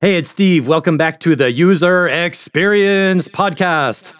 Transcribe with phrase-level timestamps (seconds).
[0.00, 0.68] Hey, it's Steve.
[0.68, 4.12] Welcome back to the User Experience Podcast.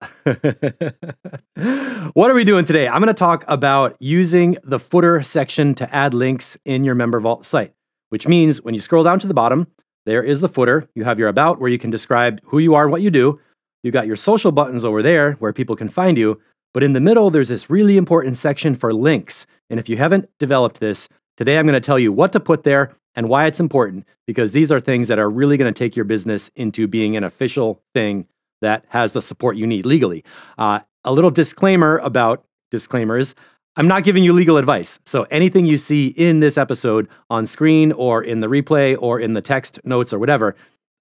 [2.14, 2.86] what are we doing today?
[2.86, 7.18] I'm going to talk about using the footer section to add links in your Member
[7.18, 7.74] Vault site,
[8.10, 9.66] which means when you scroll down to the bottom,
[10.06, 10.88] there is the footer.
[10.94, 13.40] You have your About where you can describe who you are and what you do.
[13.82, 16.40] You got your social buttons over there where people can find you.
[16.72, 19.46] But in the middle, there's this really important section for links.
[19.68, 21.08] And if you haven't developed this,
[21.40, 24.52] today I'm going to tell you what to put there and why it's important because
[24.52, 27.80] these are things that are really going to take your business into being an official
[27.94, 28.26] thing
[28.60, 30.22] that has the support you need legally.
[30.58, 33.34] Uh, a little disclaimer about disclaimers.
[33.74, 35.00] I'm not giving you legal advice.
[35.06, 39.32] So anything you see in this episode on screen or in the replay or in
[39.32, 40.54] the text notes or whatever,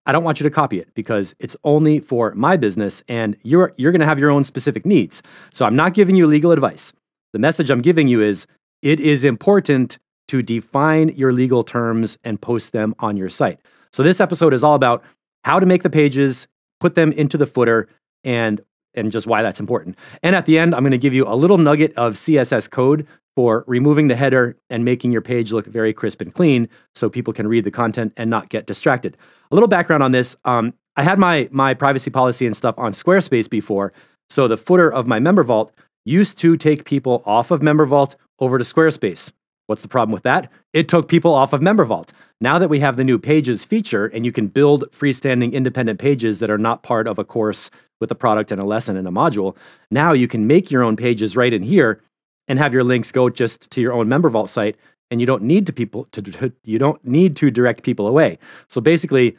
[0.05, 3.73] I don't want you to copy it because it's only for my business and you're
[3.75, 5.21] you're going to have your own specific needs.
[5.53, 6.93] So I'm not giving you legal advice.
[7.33, 8.47] The message I'm giving you is
[8.81, 13.59] it is important to define your legal terms and post them on your site.
[13.91, 15.03] So this episode is all about
[15.43, 16.47] how to make the pages,
[16.79, 17.89] put them into the footer,
[18.23, 18.61] and
[18.95, 19.97] and just why that's important.
[20.23, 23.07] And at the end, I'm going to give you a little nugget of CSS code
[23.35, 27.31] for removing the header and making your page look very crisp and clean so people
[27.31, 29.15] can read the content and not get distracted.
[29.51, 30.35] A little background on this.
[30.43, 33.93] Um, I had my, my privacy policy and stuff on Squarespace before.
[34.29, 35.71] So the footer of my member vault
[36.03, 39.31] used to take people off of member vault over to Squarespace.
[39.69, 40.51] What's the problem with that?
[40.73, 42.11] It took people off of Member Vault.
[42.41, 46.39] Now that we have the new Pages feature and you can build freestanding independent pages
[46.39, 49.11] that are not part of a course with a product and a lesson and a
[49.11, 49.55] module,
[49.91, 52.01] now you can make your own pages right in here
[52.47, 54.75] and have your links go just to your own Member Vault site
[55.11, 58.39] and you don't need to people to, to you don't need to direct people away.
[58.69, 59.37] So basically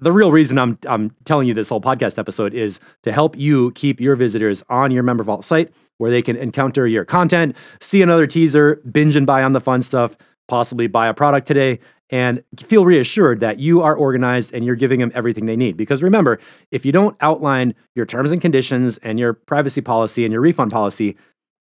[0.00, 3.72] the real reason I'm I'm telling you this whole podcast episode is to help you
[3.72, 8.02] keep your visitors on your Member Vault site where they can encounter your content, see
[8.02, 10.16] another teaser, binge and buy on the fun stuff,
[10.48, 11.78] possibly buy a product today,
[12.10, 15.76] and feel reassured that you are organized and you're giving them everything they need.
[15.76, 16.38] Because remember,
[16.70, 20.70] if you don't outline your terms and conditions and your privacy policy and your refund
[20.70, 21.16] policy,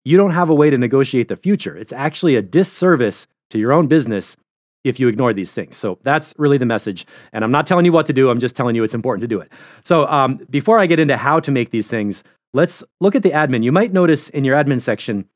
[0.04, 1.76] you don't have a way to negotiate the future.
[1.76, 4.36] It's actually a disservice to your own business
[4.84, 5.76] if you ignore these things.
[5.76, 7.06] So that's really the message.
[7.32, 9.28] And I'm not telling you what to do, I'm just telling you it's important to
[9.28, 9.52] do it.
[9.84, 13.30] So um, before I get into how to make these things, let's look at the
[13.30, 13.62] admin.
[13.62, 15.28] You might notice in your admin section,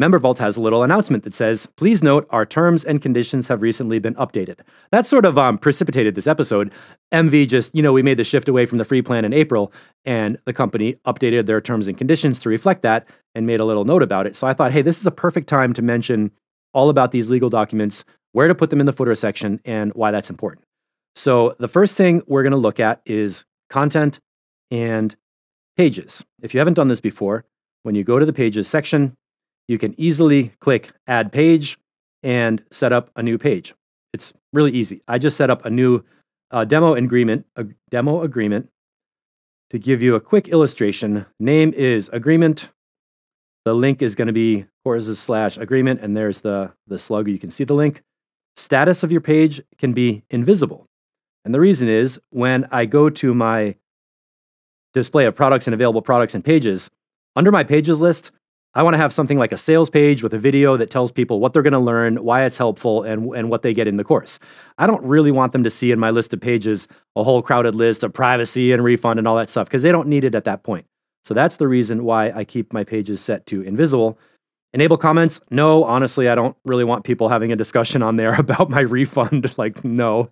[0.00, 3.98] MemberVault has a little announcement that says, please note our terms and conditions have recently
[3.98, 4.60] been updated.
[4.92, 6.72] That sort of um, precipitated this episode.
[7.12, 9.72] MV just, you know, we made the shift away from the free plan in April,
[10.06, 13.84] and the company updated their terms and conditions to reflect that and made a little
[13.84, 14.36] note about it.
[14.36, 16.30] So I thought, hey, this is a perfect time to mention
[16.72, 20.10] all about these legal documents where to put them in the footer section, and why
[20.10, 20.64] that's important.
[21.14, 24.20] So, the first thing we're going to look at is content
[24.70, 25.16] and
[25.76, 26.24] pages.
[26.42, 27.44] If you haven't done this before,
[27.82, 29.16] when you go to the pages section,
[29.68, 31.78] you can easily click add page
[32.22, 33.74] and set up a new page.
[34.12, 35.02] It's really easy.
[35.08, 36.04] I just set up a new
[36.50, 38.68] uh, demo agreement, a demo agreement
[39.70, 41.26] to give you a quick illustration.
[41.38, 42.70] Name is agreement.
[43.64, 47.28] The link is going to be courses slash agreement, and there's the, the slug.
[47.28, 48.02] You can see the link
[48.60, 50.86] status of your page can be invisible.
[51.44, 53.76] And the reason is when I go to my
[54.92, 56.90] display of products and available products and pages,
[57.36, 58.30] under my pages list,
[58.72, 61.40] I want to have something like a sales page with a video that tells people
[61.40, 64.04] what they're going to learn, why it's helpful, and, and what they get in the
[64.04, 64.38] course.
[64.78, 67.74] I don't really want them to see in my list of pages a whole crowded
[67.74, 70.44] list of privacy and refund and all that stuff because they don't need it at
[70.44, 70.86] that point.
[71.24, 74.18] So that's the reason why I keep my pages set to invisible
[74.72, 75.40] Enable comments?
[75.50, 79.52] No, honestly, I don't really want people having a discussion on there about my refund.
[79.58, 80.28] like, no.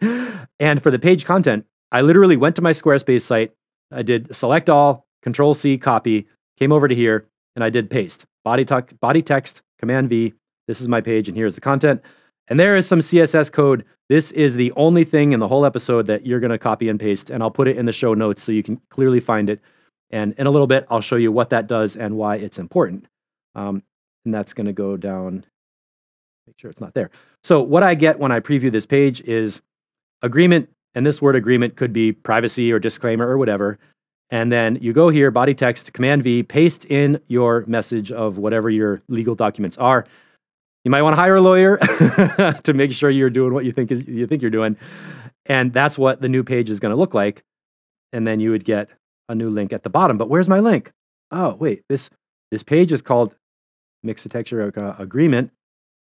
[0.60, 3.52] And for the page content, I literally went to my Squarespace site.
[3.90, 6.26] I did select all, control C, copy,
[6.58, 7.26] came over to here,
[7.56, 8.26] and I did paste.
[8.44, 8.66] Body,
[9.00, 10.34] body text, command V.
[10.66, 12.02] This is my page, and here's the content.
[12.48, 13.84] And there is some CSS code.
[14.08, 17.00] This is the only thing in the whole episode that you're going to copy and
[17.00, 19.60] paste, and I'll put it in the show notes so you can clearly find it.
[20.10, 23.06] And in a little bit, I'll show you what that does and why it's important.
[23.54, 23.82] Um,
[24.28, 25.46] and that's going to go down.
[26.46, 27.10] Make sure it's not there.
[27.42, 29.62] So what I get when I preview this page is
[30.20, 33.78] agreement, and this word agreement could be privacy or disclaimer or whatever.
[34.28, 38.68] And then you go here, body text, Command V, paste in your message of whatever
[38.68, 40.04] your legal documents are.
[40.84, 41.78] You might want to hire a lawyer
[42.64, 44.76] to make sure you're doing what you think is you think you're doing.
[45.46, 47.42] And that's what the new page is going to look like.
[48.12, 48.90] And then you would get
[49.30, 50.18] a new link at the bottom.
[50.18, 50.92] But where's my link?
[51.30, 52.10] Oh, wait, this
[52.50, 53.34] this page is called
[54.08, 55.52] Mixtext uh, agreement,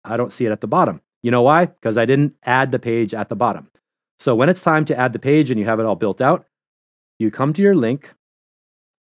[0.05, 1.01] I don't see it at the bottom.
[1.23, 1.67] You know why?
[1.67, 3.71] Because I didn't add the page at the bottom.
[4.19, 6.47] So when it's time to add the page and you have it all built out,
[7.19, 8.13] you come to your link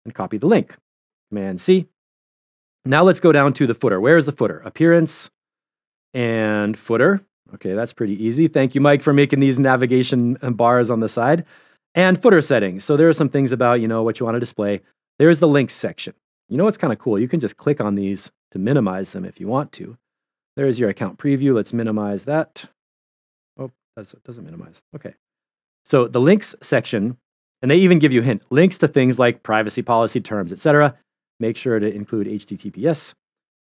[0.04, 0.76] and copy the link.
[1.28, 1.86] Command C.
[2.84, 4.00] Now let's go down to the footer.
[4.00, 4.60] Where is the footer?
[4.60, 5.30] Appearance
[6.14, 7.20] and footer.
[7.54, 8.48] Okay, that's pretty easy.
[8.48, 11.44] Thank you, Mike, for making these navigation bars on the side.
[11.94, 12.84] And footer settings.
[12.84, 14.82] So there are some things about, you know, what you want to display.
[15.18, 16.14] There's the links section.
[16.48, 17.18] You know what's kind of cool?
[17.18, 19.96] You can just click on these to minimize them if you want to.
[20.56, 21.54] There's your account preview.
[21.54, 22.66] Let's minimize that.
[23.58, 24.82] Oh, that doesn't minimize.
[24.94, 25.14] Okay.
[25.84, 27.18] So the links section,
[27.62, 30.96] and they even give you a hint, links to things like privacy policy terms, etc.
[31.38, 33.14] Make sure to include HTTPS.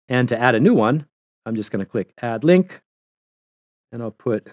[0.09, 1.07] And to add a new one,
[1.45, 2.81] I'm just going to click add link
[3.93, 4.49] and I'll put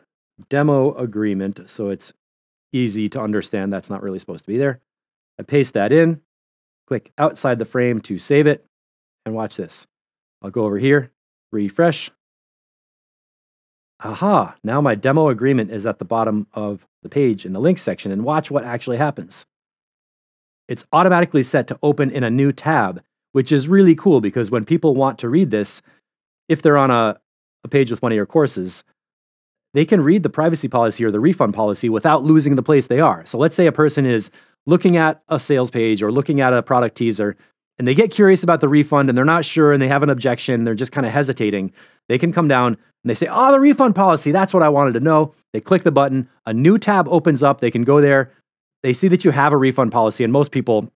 [0.50, 2.13] demo agreement so it's
[2.72, 4.80] easy to understand that's not really supposed to be there.
[5.39, 6.22] I paste that in,
[6.88, 8.66] click outside the frame to save it,
[9.25, 9.88] and watch this.
[10.46, 11.12] I'll go over here,
[11.52, 12.12] refresh.
[14.02, 17.82] Aha, now my demo agreement is at the bottom of the page in the links
[17.82, 19.48] section, and watch what actually happens.
[20.68, 23.02] It's automatically set to open in a new tab,
[23.32, 25.82] which is really cool because when people want to read this,
[26.48, 27.20] if they're on a,
[27.64, 28.84] a page with one of your courses,
[29.74, 33.00] they can read the privacy policy or the refund policy without losing the place they
[33.00, 33.26] are.
[33.26, 34.30] So let's say a person is
[34.68, 37.36] looking at a sales page or looking at a product teaser
[37.77, 40.10] and they get curious about the refund and they're not sure and they have an
[40.10, 41.74] objection, they're just kind of hesitating.
[42.07, 44.94] They can come down and they say, Oh, the refund policy, that's what I wanted
[44.94, 45.33] to know.
[45.54, 48.31] They click the button, a new tab opens up, they can go there.
[48.83, 50.92] They see that you have a refund policy, and most people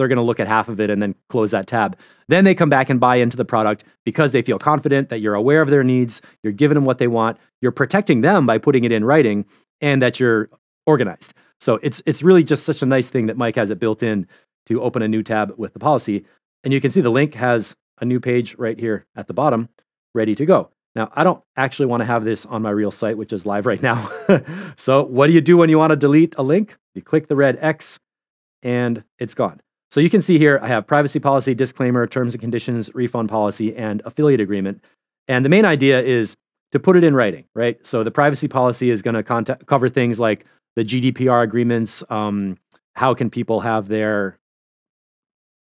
[0.00, 1.94] they're going to look at half of it and then close that tab.
[2.26, 5.34] Then they come back and buy into the product because they feel confident that you're
[5.34, 8.84] aware of their needs, you're giving them what they want, you're protecting them by putting
[8.84, 9.44] it in writing,
[9.82, 10.48] and that you're
[10.86, 11.34] organized.
[11.60, 14.26] So it's it's really just such a nice thing that Mike has it built in
[14.66, 16.24] to open a new tab with the policy.
[16.64, 19.68] And you can see the link has a new page right here at the bottom,
[20.14, 20.70] ready to go.
[20.96, 23.66] Now, I don't actually want to have this on my real site, which is live
[23.66, 24.10] right now.
[24.76, 26.76] so, what do you do when you want to delete a link?
[26.94, 27.98] You click the red X
[28.62, 29.60] and it's gone.
[29.90, 33.74] So you can see here, I have privacy policy, disclaimer, terms and conditions, refund policy,
[33.74, 34.84] and affiliate agreement.
[35.26, 36.36] And the main idea is
[36.72, 37.84] to put it in writing, right?
[37.84, 40.46] So the privacy policy is going to cover things like
[40.76, 42.04] the GDPR agreements.
[42.08, 42.56] Um,
[42.94, 44.38] how can people have their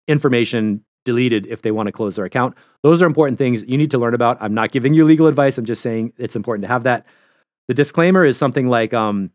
[0.07, 2.56] information deleted if they want to close their account?
[2.83, 4.38] Those are important things you need to learn about.
[4.42, 5.57] I'm not giving you legal advice.
[5.57, 7.06] I'm just saying it's important to have that.
[7.68, 9.31] The disclaimer is something like, um,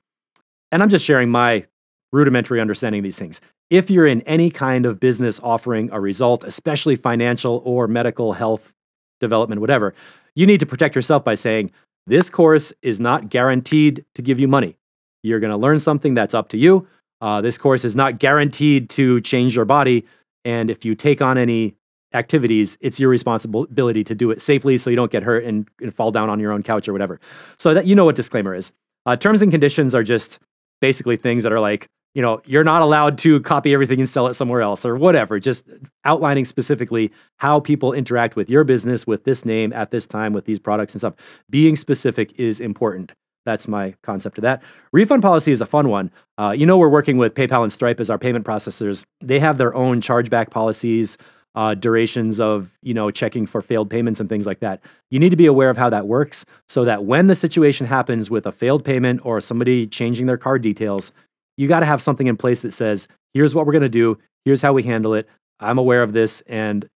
[0.71, 1.67] and I'm just sharing my
[2.13, 3.41] rudimentary understanding of these things
[3.73, 8.75] if you're in any kind of business offering a result, especially financial or medical health
[9.19, 9.95] development, whatever,
[10.35, 11.71] you need to protect yourself by saying,
[12.07, 14.77] this course is not guaranteed to give you money.
[15.23, 16.87] You're going to learn something that's up to you.
[17.23, 20.05] Uh, this course is not guaranteed to change your body.
[20.45, 21.75] And if you take on any
[22.15, 25.95] activities, it's your responsibility to do it safely so you don't get hurt and, and
[25.95, 27.21] fall down on your own couch or whatever.
[27.59, 28.73] So that you know what disclaimer is.
[29.07, 30.39] Uh, terms and conditions are just
[30.81, 34.27] basically things that are like, you know, you're not allowed to copy everything and sell
[34.27, 35.41] it somewhere else or whatever.
[35.41, 35.67] Just
[36.05, 40.45] outlining specifically how people interact with your business with this name at this time with
[40.45, 41.15] these products and stuff.
[41.49, 43.13] Being specific is important.
[43.45, 44.63] That's my concept of that.
[44.93, 46.11] Refund policy is a fun one.
[46.39, 49.05] Uh, you know, we're working with PayPal and Stripe as our payment processors.
[49.21, 51.19] They have their own chargeback policies,
[51.55, 54.81] uh, durations of you know checking for failed payments and things like that.
[55.11, 58.31] You need to be aware of how that works, so that when the situation happens
[58.31, 61.13] with a failed payment or somebody changing their card details,
[61.57, 64.19] you got to have something in place that says, here's what we're going to do,
[64.45, 65.29] here's how we handle it.
[65.61, 66.89] I'm aware of this and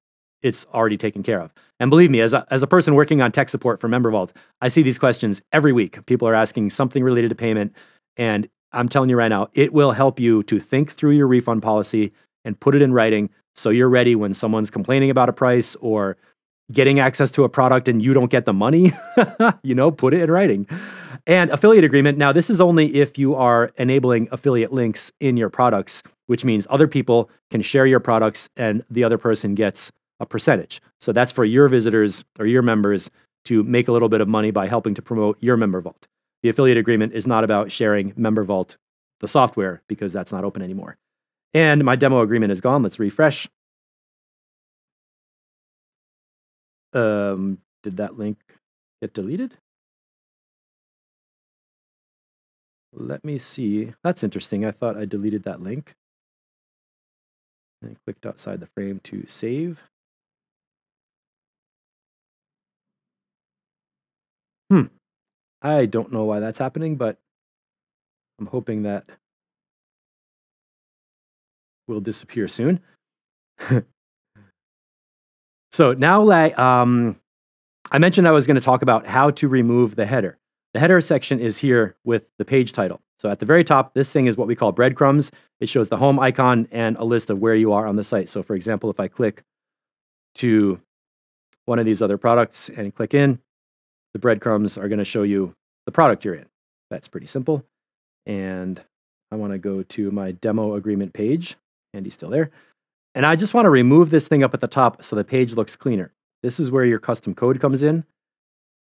[0.47, 1.53] it's already taken care of.
[1.81, 4.31] And believe me, as a, as a person working on tech support for MemberVault,
[4.63, 6.05] I see these questions every week.
[6.07, 7.75] People are asking something related to payment.
[8.17, 11.63] And I'm telling you right now, it will help you to think through your refund
[11.63, 12.13] policy
[12.45, 16.17] and put it in writing so you're ready when someone's complaining about a price or
[16.73, 18.93] getting access to a product and you don't get the money.
[19.63, 20.67] you know, put it in writing.
[21.27, 22.19] And affiliate agreement.
[22.19, 26.67] Now, this is only if you are enabling affiliate links in your products, which means
[26.71, 30.81] other people can share your products and the other person gets a percentage.
[31.01, 33.11] So that's for your visitors or your members
[33.47, 36.07] to make a little bit of money by helping to promote your member vault.
[36.43, 38.77] The affiliate agreement is not about sharing member vault,
[39.21, 40.97] the software, because that's not open anymore.
[41.55, 42.83] And my demo agreement is gone.
[42.83, 43.49] Let's refresh.
[46.93, 48.39] Um, did that link
[49.01, 49.55] get deleted?
[52.93, 53.93] Let me see.
[54.03, 54.65] That's interesting.
[54.65, 55.95] I thought I deleted that link.
[57.83, 59.83] And I clicked outside the frame to save.
[64.71, 64.85] Hmm.
[65.63, 67.19] I don't know why that's happening, but
[68.39, 69.05] I'm hoping that
[71.89, 72.81] will disappear soon.
[75.73, 77.21] so now, like, um,
[77.91, 80.39] I mentioned I was going to talk about how to remove the header.
[80.75, 83.01] The header section is here with the page title.
[83.19, 85.31] So at the very top, this thing is what we call breadcrumbs.
[85.61, 88.29] It shows the home icon and a list of where you are on the site.
[88.29, 89.43] So for example, if I click
[90.37, 90.81] to
[91.65, 93.41] one of these other products and click in,
[94.17, 95.55] the breadcrumbs are going to show you
[95.85, 96.47] the product you're in.
[96.89, 97.67] That's pretty simple.
[98.25, 98.83] And
[99.31, 101.57] I want to go to my demo agreement page.
[101.93, 102.51] Andy's still there.
[103.15, 105.53] And I just want to remove this thing up at the top so the page
[105.53, 106.15] looks cleaner.
[106.43, 108.07] This is where your custom code comes in.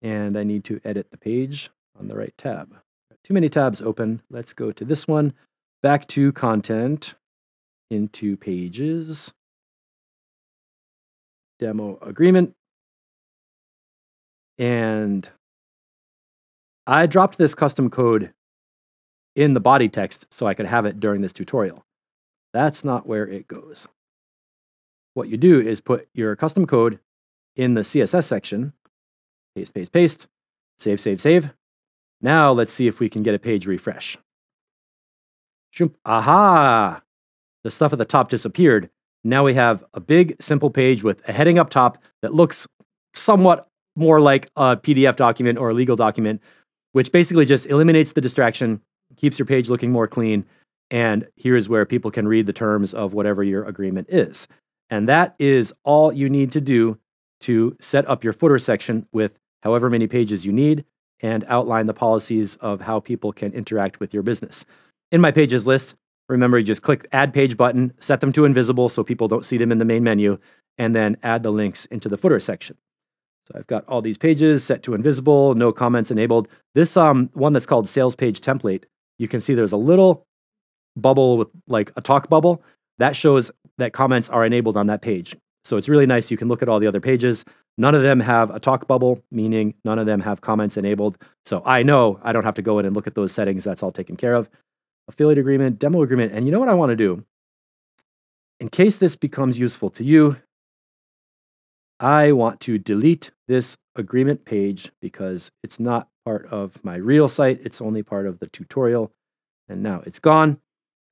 [0.03, 2.77] And I need to edit the page on the right tab.
[3.25, 4.21] Too many tabs open.
[4.29, 5.33] Let's go to this one.
[5.83, 7.15] Back to content,
[7.91, 9.33] into pages,
[11.59, 12.55] demo agreement.
[14.63, 15.29] And
[16.87, 18.33] I dropped this custom code
[19.35, 21.85] in the body text so I could have it during this tutorial.
[22.53, 23.89] That's not where it goes.
[25.15, 27.01] What you do is put your custom code
[27.57, 28.73] in the CSS section,
[29.57, 30.27] paste, paste, paste,
[30.79, 31.51] save, save, save.
[32.21, 34.17] Now let's see if we can get a page refresh.
[36.05, 37.03] Aha!
[37.65, 38.91] The stuff at the top disappeared.
[39.25, 42.69] Now we have a big, simple page with a heading up top that looks
[43.13, 46.43] somewhat more like a PDF document or a legal document,
[46.93, 48.81] which basically just eliminates the distraction,
[49.17, 50.45] keeps your page looking more clean,
[50.91, 54.47] and here's where people can read the terms of whatever your agreement is.
[54.91, 56.99] And that is all you need to do
[57.41, 60.85] to set up your footer section with however many pages you need
[61.21, 64.67] and outline the policies of how people can interact with your business.
[65.11, 65.95] In my pages list,
[66.29, 69.57] remember you just click add page button, set them to invisible so people don't see
[69.57, 70.39] them in the main menu,
[70.79, 72.77] and then add the links into the footer section.
[73.49, 76.49] So I've got all these pages set to invisible, no comments enabled.
[76.75, 78.85] This um, one that's called sales page template,
[79.19, 80.27] you can see there's a little
[80.97, 82.63] bubble with like a talk bubble.
[82.99, 85.35] That shows that comments are enabled on that page.
[85.65, 86.31] So it's really nice.
[86.31, 87.45] You can look at all the other pages.
[87.79, 91.17] None of them have a talk bubble, meaning none of them have comments enabled.
[91.45, 93.65] So I know I don't have to go in and look at those settings.
[93.65, 94.51] That's all taken care of.
[95.09, 96.33] Affiliate agreement, demo agreement.
[96.33, 97.25] And you know what I want to do?
[98.61, 100.37] In case this becomes useful to you,
[102.03, 107.61] I want to delete this agreement page because it's not part of my real site.
[107.63, 109.13] It's only part of the tutorial.
[109.69, 110.59] And now it's gone.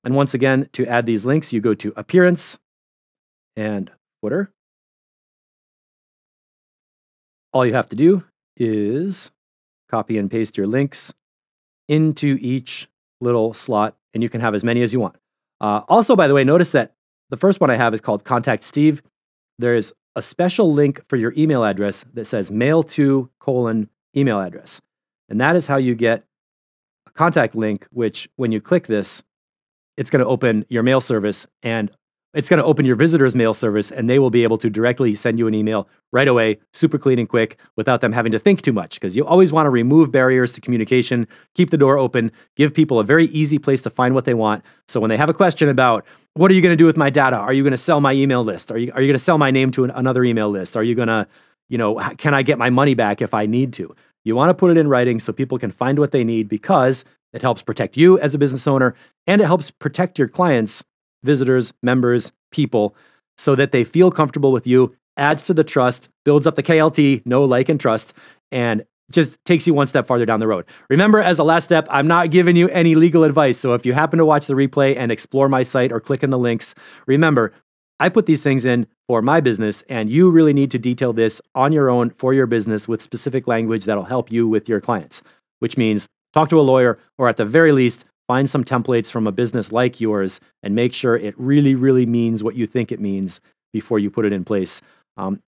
[0.02, 2.58] And once again, to add these links, you go to Appearance
[3.56, 4.50] and Footer.
[7.52, 8.24] All you have to do
[8.56, 9.30] is
[9.88, 11.14] copy and paste your links
[11.88, 12.88] into each
[13.20, 15.16] little slot, and you can have as many as you want.
[15.60, 16.94] Uh, also, by the way, notice that
[17.28, 19.02] the first one I have is called Contact Steve.
[19.58, 24.80] There's a special link for your email address that says mail to colon email address.
[25.28, 26.24] And that is how you get
[27.06, 29.22] a contact link, which when you click this,
[29.96, 31.90] it's going to open your mail service and
[32.32, 35.14] it's going to open your visitor's mail service and they will be able to directly
[35.14, 38.62] send you an email right away, super clean and quick, without them having to think
[38.62, 39.00] too much.
[39.00, 43.00] Because you always want to remove barriers to communication, keep the door open, give people
[43.00, 44.64] a very easy place to find what they want.
[44.86, 47.10] So when they have a question about, what are you going to do with my
[47.10, 47.36] data?
[47.36, 48.70] Are you going to sell my email list?
[48.70, 50.76] Are you, are you going to sell my name to an, another email list?
[50.76, 51.26] Are you going to,
[51.68, 53.94] you know, can I get my money back if I need to?
[54.24, 57.04] You want to put it in writing so people can find what they need because
[57.32, 58.94] it helps protect you as a business owner
[59.26, 60.84] and it helps protect your clients,
[61.22, 62.94] visitors, members, people
[63.40, 67.24] so that they feel comfortable with you, adds to the trust, builds up the KLT,
[67.24, 68.12] know, like, and trust,
[68.52, 70.64] and just takes you one step farther down the road.
[70.88, 73.58] Remember, as a last step, I'm not giving you any legal advice.
[73.58, 76.30] So if you happen to watch the replay and explore my site or click in
[76.30, 76.74] the links,
[77.06, 77.52] remember,
[77.98, 81.40] I put these things in for my business, and you really need to detail this
[81.54, 85.22] on your own for your business with specific language that'll help you with your clients,
[85.58, 89.26] which means talk to a lawyer, or at the very least, find some templates from
[89.26, 93.00] a business like yours and make sure it really, really means what you think it
[93.00, 93.40] means
[93.72, 94.80] before you put it in place.
[95.16, 95.42] Um,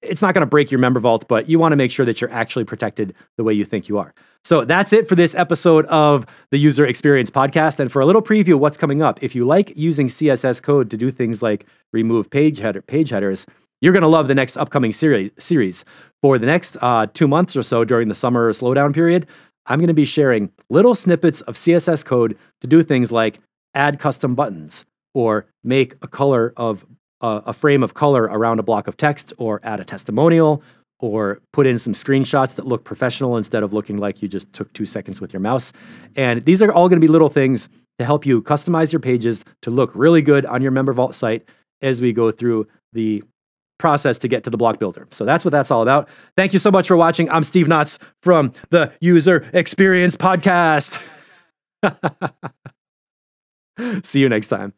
[0.00, 2.20] it's not going to break your member vault, but you want to make sure that
[2.20, 4.14] you're actually protected the way you think you are.
[4.44, 7.80] So that's it for this episode of the User Experience Podcast.
[7.80, 10.96] And for a little preview what's coming up, if you like using CSS code to
[10.96, 13.44] do things like remove page header page headers,
[13.80, 15.32] you're going to love the next upcoming series.
[15.38, 15.84] Series
[16.22, 19.26] for the next uh, two months or so during the summer slowdown period.
[19.66, 23.40] I'm going to be sharing little snippets of CSS code to do things like
[23.74, 26.84] add custom buttons or make a color of
[27.20, 30.62] uh, a frame of color around a block of text or add a testimonial
[30.98, 34.72] or put in some screenshots that look professional instead of looking like you just took
[34.72, 35.72] two seconds with your mouse.
[36.16, 39.44] And these are all going to be little things to help you customize your pages
[39.62, 41.48] to look really good on your Member Vault site
[41.82, 43.22] as we go through the
[43.80, 45.08] process to get to the block builder.
[45.10, 46.08] So that's what that's all about.
[46.36, 47.28] Thank you so much for watching.
[47.30, 51.00] I'm Steve Knots from the User Experience Podcast.
[54.04, 54.74] See you next time.